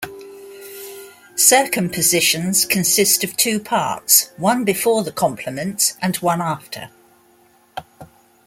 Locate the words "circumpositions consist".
1.35-3.23